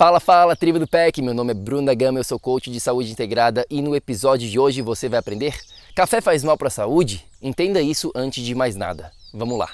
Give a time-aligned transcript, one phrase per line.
[0.00, 1.20] Fala, fala, tribo do PEC!
[1.20, 4.58] Meu nome é Bruna Gama, eu sou coach de saúde integrada e no episódio de
[4.58, 5.54] hoje você vai aprender
[5.94, 7.22] Café faz mal para a saúde?
[7.42, 9.12] Entenda isso antes de mais nada.
[9.34, 9.68] Vamos lá!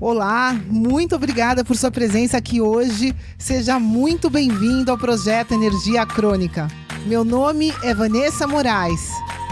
[0.00, 3.14] Olá, muito obrigada por sua presença aqui hoje.
[3.38, 6.66] Seja muito bem-vindo ao projeto Energia Crônica.
[7.04, 9.10] Meu nome é Vanessa Moraes.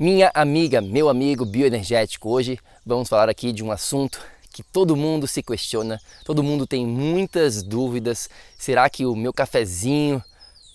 [0.00, 5.26] Minha amiga, meu amigo bioenergético, hoje vamos falar aqui de um assunto que todo mundo
[5.26, 8.30] se questiona, todo mundo tem muitas dúvidas.
[8.56, 10.22] Será que o meu cafezinho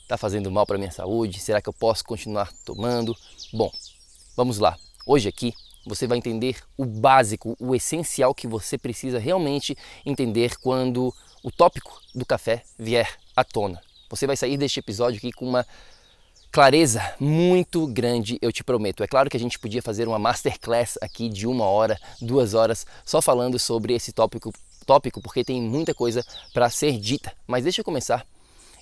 [0.02, 1.40] está fazendo mal para minha saúde?
[1.40, 3.16] Será que eu posso continuar tomando?
[3.54, 3.72] Bom,
[4.36, 4.78] vamos lá.
[5.06, 5.54] Hoje aqui
[5.88, 9.74] você vai entender o básico, o essencial que você precisa realmente
[10.06, 13.82] entender quando o tópico do café vier à tona.
[14.10, 15.66] Você vai sair deste episódio aqui com uma
[16.54, 19.04] clareza muito grande, eu te prometo.
[19.04, 22.86] É claro que a gente podia fazer uma masterclass aqui de uma hora, duas horas,
[23.04, 24.54] só falando sobre esse tópico,
[24.86, 27.34] tópico porque tem muita coisa para ser dita.
[27.48, 28.24] Mas deixa eu começar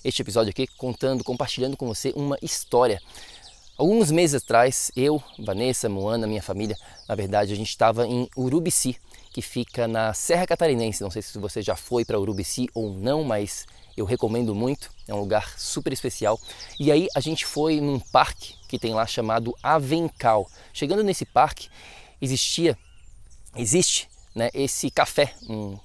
[0.04, 3.00] este episódio aqui contando, compartilhando com você uma história.
[3.78, 6.76] Alguns meses atrás, eu, Vanessa, Moana, minha família,
[7.08, 8.98] na verdade, a gente estava em Urubici,
[9.32, 11.02] que fica na Serra Catarinense.
[11.02, 13.64] Não sei se você já foi para Urubici ou não, mas
[13.96, 16.38] eu recomendo muito, é um lugar super especial.
[16.78, 20.48] E aí a gente foi num parque que tem lá chamado Avencal.
[20.72, 21.68] Chegando nesse parque,
[22.20, 22.76] existia,
[23.56, 25.78] existe né, esse café, um,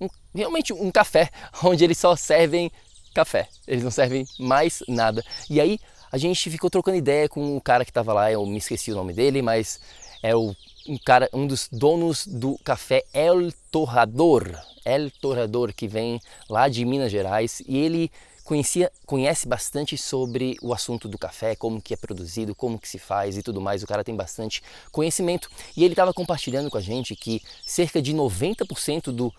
[0.00, 1.30] um, realmente um café,
[1.62, 2.70] onde eles só servem
[3.14, 5.24] café, eles não servem mais nada.
[5.48, 5.78] E aí
[6.10, 8.96] a gente ficou trocando ideia com o cara que estava lá, eu me esqueci o
[8.96, 9.80] nome dele, mas
[10.22, 10.54] é o
[10.86, 16.84] um cara, um dos donos do café El Torrador, El Torrador, que vem lá de
[16.84, 18.10] Minas Gerais, e ele
[18.44, 22.98] conhecia, conhece bastante sobre o assunto do café, como que é produzido, como que se
[22.98, 23.82] faz e tudo mais.
[23.82, 24.62] O cara tem bastante
[24.92, 29.32] conhecimento e ele estava compartilhando com a gente que cerca de 90% do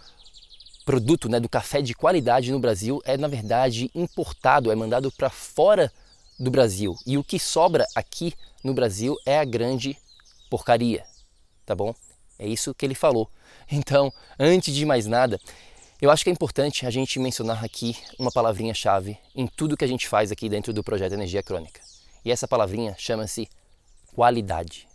[0.84, 5.30] produto, né, do café de qualidade no Brasil é na verdade importado, é mandado para
[5.30, 5.92] fora
[6.40, 6.96] do Brasil.
[7.06, 8.34] E o que sobra aqui
[8.64, 9.98] no Brasil é a grande
[10.50, 11.04] porcaria,
[11.66, 11.94] tá bom?
[12.38, 13.30] É isso que ele falou.
[13.72, 15.40] Então, antes de mais nada,
[16.00, 19.88] eu acho que é importante a gente mencionar aqui uma palavrinha-chave em tudo que a
[19.88, 21.82] gente faz aqui dentro do projeto Energia Crônica.
[22.24, 23.50] E essa palavrinha chama-se
[24.14, 24.88] qualidade.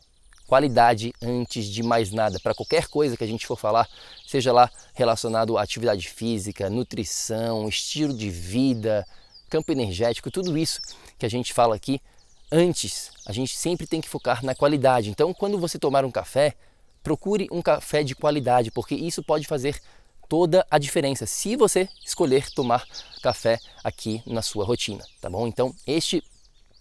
[0.47, 2.39] Qualidade antes de mais nada.
[2.39, 3.89] Para qualquer coisa que a gente for falar,
[4.27, 9.07] seja lá relacionado à atividade física, nutrição, estilo de vida,
[9.49, 10.81] campo energético, tudo isso
[11.19, 12.01] que a gente fala aqui,
[12.51, 15.11] antes a gente sempre tem que focar na qualidade.
[15.11, 16.55] Então, quando você tomar um café,
[17.03, 19.81] procure um café de qualidade, porque isso pode fazer
[20.29, 22.87] toda a diferença se você escolher tomar
[23.23, 25.47] café aqui na sua rotina, tá bom?
[25.47, 26.23] Então, este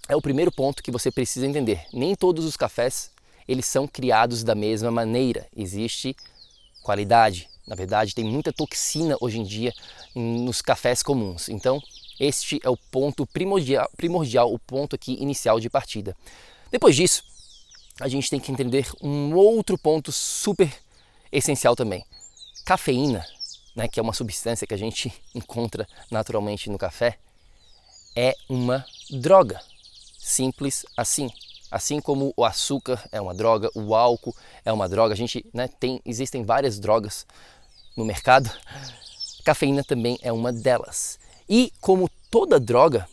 [0.07, 1.85] é o primeiro ponto que você precisa entender.
[1.93, 3.11] Nem todos os cafés
[3.47, 5.47] eles são criados da mesma maneira.
[5.55, 6.15] Existe
[6.83, 7.49] qualidade.
[7.67, 9.73] Na verdade, tem muita toxina hoje em dia
[10.15, 11.49] nos cafés comuns.
[11.49, 11.81] Então,
[12.19, 16.15] este é o ponto primordial, primordial o ponto aqui inicial de partida.
[16.71, 17.23] Depois disso,
[17.99, 20.71] a gente tem que entender um outro ponto super
[21.31, 22.05] essencial também.
[22.65, 23.25] Cafeína,
[23.75, 27.17] né, que é uma substância que a gente encontra naturalmente no café,
[28.15, 29.61] é uma droga.
[30.17, 31.29] Simples assim.
[31.71, 35.67] Assim como o açúcar é uma droga, o álcool é uma droga, a gente né,
[35.67, 37.27] tem, existem várias drogas
[37.95, 38.49] no mercado,
[39.45, 41.19] cafeína também é uma delas.
[41.49, 43.09] E como toda droga,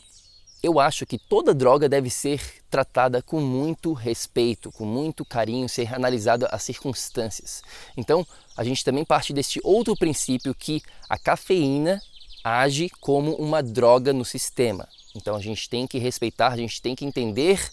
[0.62, 5.94] eu acho que toda droga deve ser tratada com muito respeito, com muito carinho, ser
[5.94, 7.62] analisada as circunstâncias.
[7.97, 12.03] Então, a gente também parte deste outro princípio que a cafeína
[12.44, 14.87] age como uma droga no sistema.
[15.15, 17.73] Então, a gente tem que respeitar, a gente tem que entender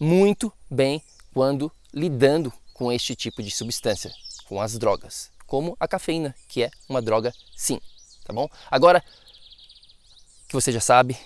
[0.00, 1.00] muito bem
[1.32, 4.12] quando lidando com este tipo de substância,
[4.48, 7.80] com as drogas, como a cafeína, que é uma droga sim,
[8.24, 8.48] tá bom?
[8.68, 9.02] Agora
[10.54, 11.16] que você já sabe,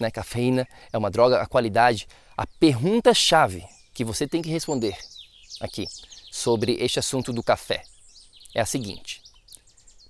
[0.00, 3.62] né, cafeína é uma droga, a qualidade, a pergunta chave
[3.92, 4.96] que você tem que responder
[5.60, 5.86] aqui
[6.30, 7.82] sobre este assunto do café
[8.54, 9.20] é a seguinte.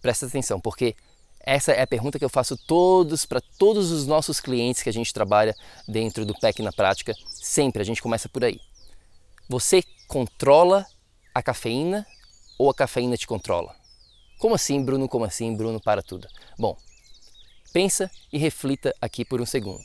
[0.00, 0.94] Presta atenção, porque
[1.40, 4.92] essa é a pergunta que eu faço todos para todos os nossos clientes que a
[4.92, 5.56] gente trabalha
[5.88, 7.12] dentro do PEC na prática.
[7.28, 8.60] Sempre a gente começa por aí.
[9.48, 10.86] Você controla
[11.34, 12.06] a cafeína
[12.56, 13.74] ou a cafeína te controla?
[14.38, 15.08] Como assim, Bruno?
[15.08, 15.80] Como assim, Bruno?
[15.80, 16.28] Para tudo.
[16.56, 16.76] Bom,
[17.72, 19.82] pensa e reflita aqui por um segundo.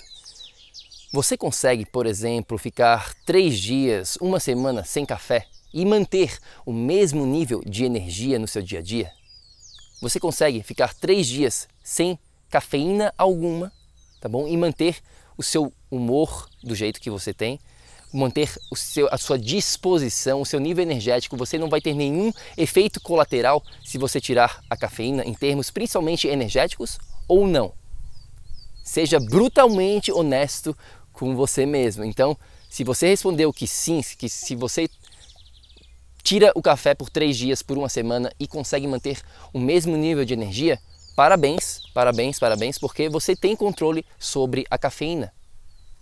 [1.14, 7.26] Você consegue, por exemplo, ficar três dias, uma semana sem café e manter o mesmo
[7.26, 9.12] nível de energia no seu dia a dia?
[10.02, 12.18] Você consegue ficar três dias sem
[12.50, 13.72] cafeína alguma,
[14.20, 14.48] tá bom?
[14.48, 14.98] E manter
[15.38, 17.60] o seu humor do jeito que você tem,
[18.12, 21.38] manter o seu, a sua disposição, o seu nível energético.
[21.38, 26.28] Você não vai ter nenhum efeito colateral se você tirar a cafeína em termos principalmente
[26.28, 26.98] energéticos
[27.28, 27.74] ou não.
[28.84, 30.76] Seja brutalmente honesto
[31.12, 32.04] com você mesmo.
[32.04, 32.38] Então,
[32.70, 34.90] se você respondeu que sim, que se você
[36.24, 39.22] tira o café por três dias, por uma semana e consegue manter
[39.54, 40.80] o mesmo nível de energia,
[41.16, 45.34] parabéns, parabéns, parabéns, porque você tem controle sobre a cafeína.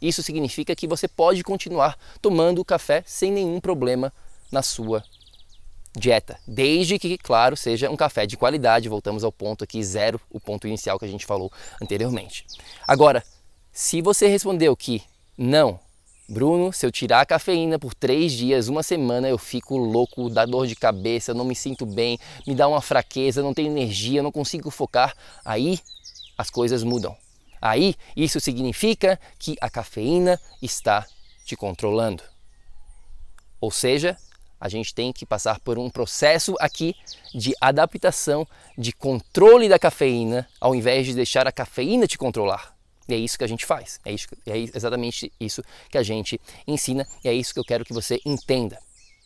[0.01, 4.12] Isso significa que você pode continuar tomando o café sem nenhum problema
[4.51, 5.03] na sua
[5.96, 8.90] dieta, desde que, claro, seja um café de qualidade.
[8.90, 11.52] Voltamos ao ponto aqui zero, o ponto inicial que a gente falou
[11.82, 12.46] anteriormente.
[12.88, 13.24] Agora,
[13.72, 15.04] se você respondeu que
[15.38, 15.80] não,
[16.30, 20.46] Bruno, se eu tirar a cafeína por três dias, uma semana, eu fico louco, dá
[20.46, 22.18] dor de cabeça, não me sinto bem,
[22.48, 25.14] me dá uma fraqueza, não tenho energia, não consigo focar.
[25.44, 25.80] Aí
[26.38, 27.18] as coisas mudam.
[27.62, 31.06] Aí isso significa que a cafeína está
[31.46, 32.24] te controlando.
[33.60, 34.18] Ou seja,
[34.62, 36.96] a gente tem que passar por um processo aqui
[37.34, 38.48] de adaptação,
[38.78, 42.78] de controle da cafeína, ao invés de deixar a cafeína te controlar.
[43.10, 46.40] E é isso que a gente faz, é, isso, é exatamente isso que a gente
[46.68, 48.78] ensina e é isso que eu quero que você entenda.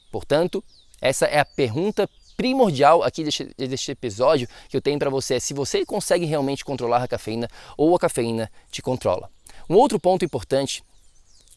[0.10, 0.64] Portanto,
[1.02, 5.40] essa é a pergunta primordial aqui deste, deste episódio que eu tenho para você: é
[5.42, 9.30] se você consegue realmente controlar a cafeína ou a cafeína te controla.
[9.70, 10.82] Um outro ponto importante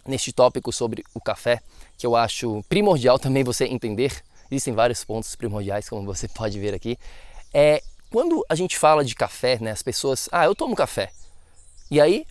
[0.08, 1.60] neste tópico sobre o café,
[1.96, 6.74] que eu acho primordial também você entender, existem vários pontos primordiais, como você pode ver
[6.74, 6.98] aqui,
[7.52, 11.10] é quando a gente fala de café, né, as pessoas, ah, eu tomo café.
[11.90, 12.26] E aí,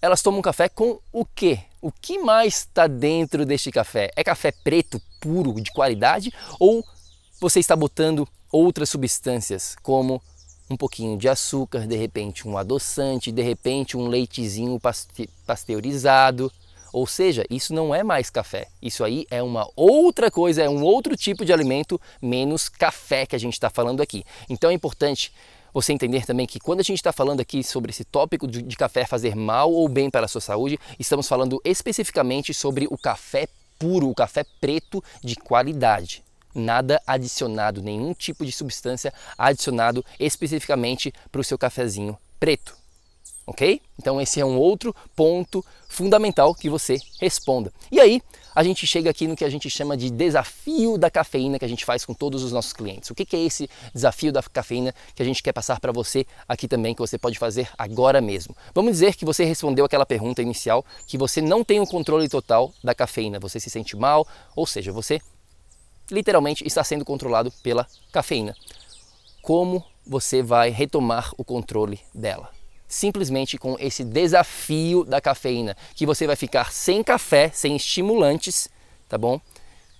[0.00, 1.60] elas tomam café com o quê?
[1.82, 4.10] O que mais está dentro deste café?
[4.14, 6.32] É café preto, puro, de qualidade?
[6.58, 6.84] Ou
[7.40, 10.22] você está botando outras substâncias, como
[10.70, 14.80] um pouquinho de açúcar, de repente um adoçante, de repente um leitezinho
[15.46, 16.52] pasteurizado?
[16.92, 18.68] Ou seja, isso não é mais café.
[18.80, 23.36] Isso aí é uma outra coisa, é um outro tipo de alimento menos café que
[23.36, 24.24] a gente está falando aqui.
[24.48, 25.32] Então é importante
[25.72, 28.76] você entender também que quando a gente está falando aqui sobre esse tópico de, de
[28.76, 33.48] café fazer mal ou bem para a sua saúde, estamos falando especificamente sobre o café
[33.78, 36.22] puro, o café preto de qualidade.
[36.54, 42.77] Nada adicionado, nenhum tipo de substância adicionado especificamente para o seu cafezinho preto
[43.48, 43.80] ok?
[43.98, 47.72] Então esse é um outro ponto fundamental que você responda.
[47.90, 48.22] E aí
[48.54, 51.68] a gente chega aqui no que a gente chama de desafio da cafeína que a
[51.68, 53.08] gente faz com todos os nossos clientes.
[53.08, 56.68] O que é esse desafio da cafeína que a gente quer passar para você aqui
[56.68, 58.54] também, que você pode fazer agora mesmo?
[58.74, 62.72] Vamos dizer que você respondeu aquela pergunta inicial, que você não tem o controle total
[62.84, 65.20] da cafeína, você se sente mal, ou seja, você
[66.10, 68.54] literalmente está sendo controlado pela cafeína.
[69.40, 72.57] Como você vai retomar o controle dela?
[72.88, 78.68] Simplesmente com esse desafio da cafeína, que você vai ficar sem café, sem estimulantes,
[79.08, 79.38] tá bom?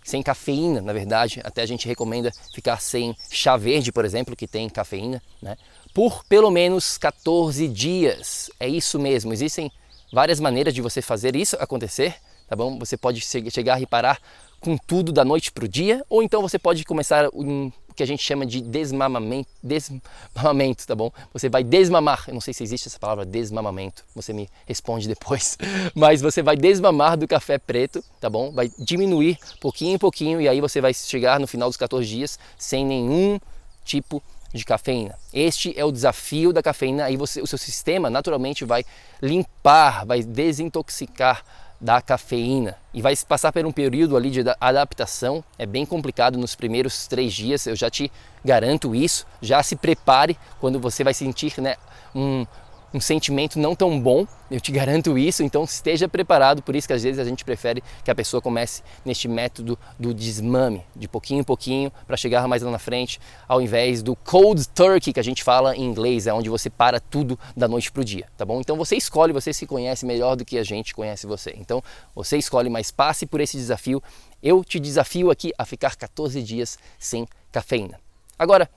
[0.03, 4.47] Sem cafeína, na verdade, até a gente recomenda ficar sem chá verde, por exemplo, que
[4.47, 5.57] tem cafeína, né?
[5.93, 8.51] Por pelo menos 14 dias.
[8.59, 9.71] É isso mesmo, existem
[10.11, 12.15] várias maneiras de você fazer isso acontecer,
[12.49, 12.79] tá bom?
[12.79, 14.19] Você pode chegar e parar
[14.61, 18.07] com tudo da noite para o dia, ou então você pode começar um que a
[18.07, 21.11] gente chama de desmamamento, desmamamento, tá bom?
[21.33, 25.59] Você vai desmamar, eu não sei se existe essa palavra desmamamento, você me responde depois,
[25.97, 28.53] mas você vai desmamar do café preto, tá bom?
[28.53, 32.39] Vai diminuir pouquinho em pouquinho e aí você vai chegar no final dos 14 dias
[32.57, 33.41] sem nenhum
[33.85, 34.23] tipo
[34.55, 35.19] de cafeína.
[35.33, 38.85] Este é o desafio da cafeína, aí você, o seu sistema naturalmente vai
[39.21, 41.45] limpar, vai desintoxicar
[41.81, 45.45] da cafeína e vai passar por um período ali de adaptação.
[45.59, 48.11] É bem complicado nos primeiros três dias, eu já te
[48.45, 49.27] garanto isso.
[49.41, 51.77] Já se prepare quando você vai sentir né,
[52.15, 52.47] um,
[52.93, 56.93] um sentimento não tão bom, eu te garanto isso, então esteja preparado, por isso que
[56.95, 61.41] às vezes a gente prefere que a pessoa comece neste método do desmame, de pouquinho
[61.41, 65.25] em pouquinho, para chegar mais lá na frente, ao invés do cold turkey que a
[65.25, 68.45] gente fala em inglês, é onde você para tudo da noite para o dia, tá
[68.45, 68.61] bom?
[68.61, 71.55] Então você escolhe, você se conhece melhor do que a gente conhece você.
[71.59, 71.83] Então
[72.15, 74.03] você escolhe, mas passe por esse desafio.
[74.43, 78.01] Eu te desafio aqui a ficar 14 dias sem cafeína.
[78.39, 78.71] Agora,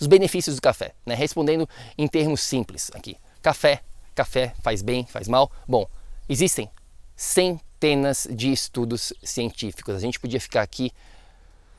[0.00, 1.14] os benefícios do café, né?
[1.14, 3.16] Respondendo em termos simples aqui.
[3.40, 3.80] Café,
[4.14, 5.50] café faz bem, faz mal?
[5.66, 5.86] Bom,
[6.28, 6.70] existem
[7.14, 9.94] centenas de estudos científicos.
[9.94, 10.92] A gente podia ficar aqui,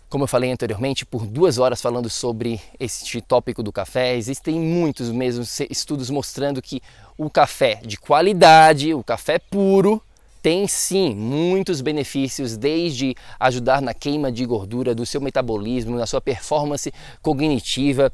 [0.10, 4.16] como eu falei anteriormente, por duas horas falando sobre este tópico do café.
[4.16, 6.82] Existem muitos mesmo estudos mostrando que
[7.18, 10.02] o café de qualidade, o café puro,
[10.48, 16.22] tem sim muitos benefícios, desde ajudar na queima de gordura, do seu metabolismo, na sua
[16.22, 16.90] performance
[17.22, 18.10] cognitiva,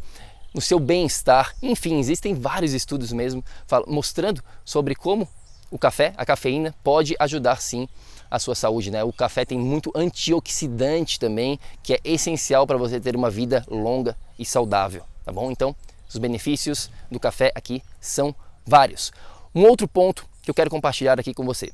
[0.51, 1.53] no seu bem-estar.
[1.61, 3.45] Enfim, existem vários estudos mesmo
[3.85, 5.27] mostrando sobre como
[5.69, 7.87] o café, a cafeína, pode ajudar sim
[8.31, 8.89] a sua saúde.
[8.89, 9.03] Né?
[9.03, 14.17] O café tem muito antioxidante também, que é essencial para você ter uma vida longa
[14.39, 15.51] e saudável, tá bom?
[15.51, 15.75] Então,
[16.09, 18.33] os benefícios do café aqui são
[18.65, 19.11] vários.
[19.53, 21.71] Um outro ponto que eu quero compartilhar aqui com você.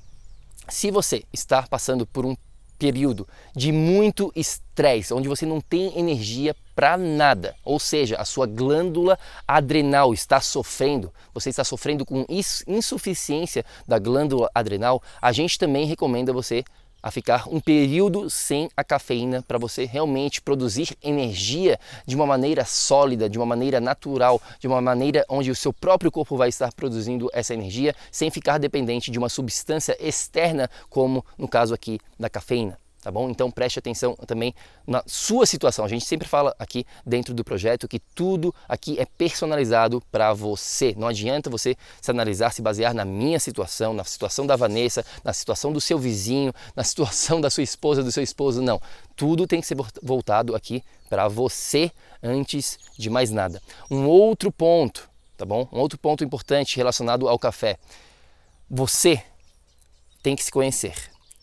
[0.69, 2.35] Se você está passando por um
[2.77, 8.47] período de muito estresse, onde você não tem energia para nada, ou seja, a sua
[8.47, 12.25] glândula adrenal está sofrendo, você está sofrendo com
[12.65, 16.63] insuficiência da glândula adrenal, a gente também recomenda você
[17.01, 22.65] a ficar um período sem a cafeína para você realmente produzir energia de uma maneira
[22.65, 26.73] sólida, de uma maneira natural, de uma maneira onde o seu próprio corpo vai estar
[26.73, 32.29] produzindo essa energia sem ficar dependente de uma substância externa, como no caso aqui da
[32.29, 33.29] cafeína tá bom?
[33.29, 34.53] Então preste atenção também
[34.85, 35.85] na sua situação.
[35.85, 40.93] A gente sempre fala aqui dentro do projeto que tudo aqui é personalizado para você.
[40.97, 45.33] Não adianta você se analisar, se basear na minha situação, na situação da Vanessa, na
[45.33, 48.81] situação do seu vizinho, na situação da sua esposa, do seu esposo, não.
[49.15, 51.91] Tudo tem que ser voltado aqui para você
[52.21, 53.61] antes de mais nada.
[53.89, 55.67] Um outro ponto, tá bom?
[55.71, 57.77] Um outro ponto importante relacionado ao café.
[58.69, 59.23] Você
[60.21, 60.93] tem que se conhecer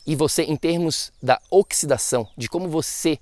[0.07, 3.19] e você, em termos da oxidação, de como você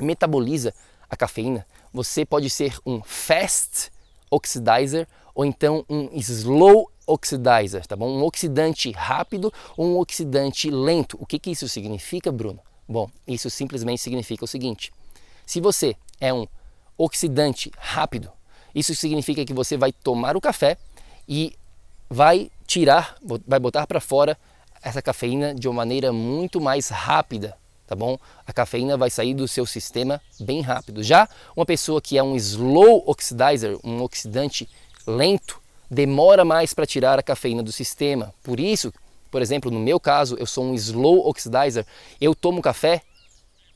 [0.00, 0.72] metaboliza
[1.08, 3.90] a cafeína, você pode ser um fast
[4.30, 8.08] oxidizer ou então um slow oxidizer, tá bom?
[8.08, 11.16] Um oxidante rápido ou um oxidante lento.
[11.20, 12.60] O que, que isso significa, Bruno?
[12.88, 14.92] Bom, isso simplesmente significa o seguinte:
[15.44, 16.46] se você é um
[16.96, 18.30] oxidante rápido,
[18.74, 20.76] isso significa que você vai tomar o café
[21.28, 21.56] e
[22.08, 24.38] vai tirar, vai botar para fora
[24.82, 27.56] essa cafeína de uma maneira muito mais rápida,
[27.86, 28.18] tá bom?
[28.46, 31.02] A cafeína vai sair do seu sistema bem rápido.
[31.02, 34.68] Já uma pessoa que é um slow oxidizer, um oxidante
[35.06, 38.34] lento, demora mais para tirar a cafeína do sistema.
[38.42, 38.92] Por isso,
[39.30, 41.86] por exemplo, no meu caso, eu sou um slow oxidizer,
[42.20, 43.02] eu tomo café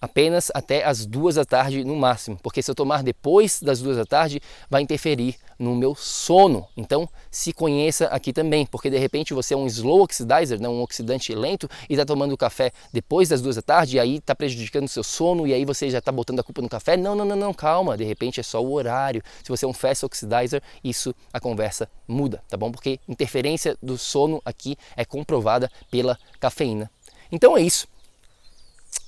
[0.00, 3.97] apenas até as duas da tarde no máximo, porque se eu tomar depois das duas
[3.97, 6.66] da tarde, vai interferir no meu sono.
[6.76, 10.80] Então, se conheça aqui também, porque de repente você é um slow oxidizer, né, um
[10.80, 14.87] oxidante lento, e está tomando café depois das duas da tarde, e aí está prejudicando
[14.87, 16.97] o seu sono, e aí você já está botando a culpa no café.
[16.97, 19.23] Não, não, não, não, calma, de repente é só o horário.
[19.42, 22.73] Se você é um fast oxidizer, isso a conversa muda, tá bom?
[22.73, 26.90] Porque interferência do sono aqui é comprovada pela cafeína.
[27.30, 27.87] Então é isso.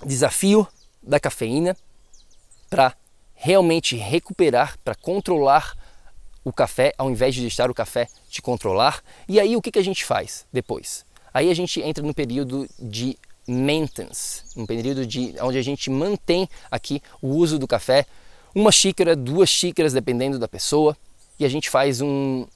[0.04, 0.66] Desafio
[1.02, 1.76] da cafeína
[2.70, 2.94] para
[3.34, 5.76] realmente recuperar, para controlar
[6.44, 9.02] o café, ao invés de deixar o café te controlar.
[9.28, 11.04] E aí o que, que a gente faz depois?
[11.34, 16.48] Aí a gente entra no período de maintenance, um período de onde a gente mantém
[16.70, 18.06] aqui o uso do café,
[18.54, 20.96] uma xícara, duas xícaras, dependendo da pessoa,
[21.38, 22.46] e a gente faz um,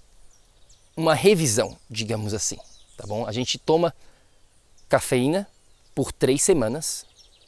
[0.97, 2.57] uma revisão, digamos assim,
[2.97, 3.27] tá bom?
[3.27, 3.95] A gente toma
[4.89, 5.49] cafeína
[5.95, 7.05] por três semanas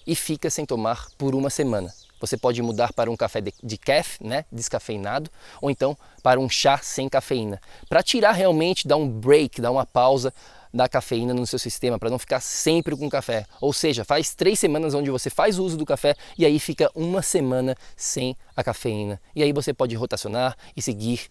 [0.08, 1.92] e fica sem tomar por uma semana.
[2.18, 3.78] Você pode mudar para um café de, de
[4.22, 7.60] né, descafeinado, ou então para um chá sem cafeína,
[7.90, 10.32] para tirar realmente, dar um break, dar uma pausa
[10.72, 13.44] da cafeína no seu sistema, para não ficar sempre com café.
[13.60, 17.22] Ou seja, faz três semanas onde você faz uso do café e aí fica uma
[17.22, 19.20] semana sem a cafeína.
[19.36, 21.28] E aí você pode rotacionar e seguir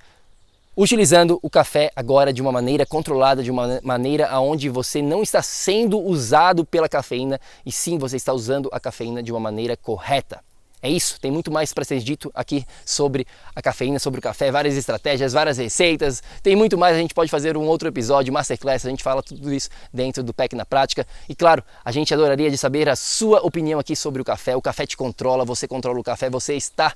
[0.77, 5.41] utilizando o café agora de uma maneira controlada, de uma maneira aonde você não está
[5.41, 10.39] sendo usado pela cafeína e sim você está usando a cafeína de uma maneira correta.
[10.79, 14.51] É isso, tem muito mais para ser dito aqui sobre a cafeína, sobre o café,
[14.51, 18.85] várias estratégias, várias receitas, tem muito mais, a gente pode fazer um outro episódio, masterclass,
[18.85, 21.07] a gente fala tudo isso dentro do PEC na prática.
[21.27, 24.55] E claro, a gente adoraria de saber a sua opinião aqui sobre o café.
[24.55, 26.93] O café te controla, você controla o café, você está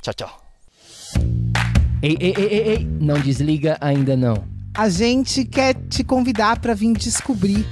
[0.00, 0.42] Tchau, tchau.
[2.02, 4.44] Ei, ei, ei, ei, ei, não desliga ainda não.
[4.74, 7.66] A gente quer te convidar para vir descobrir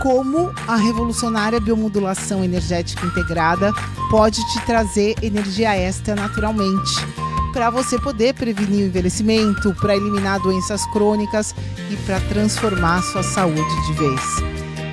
[0.00, 3.72] como a revolucionária biomodulação energética integrada
[4.10, 6.92] pode te trazer energia extra naturalmente,
[7.52, 11.54] para você poder prevenir o envelhecimento, para eliminar doenças crônicas
[11.90, 14.53] e para transformar sua saúde de vez.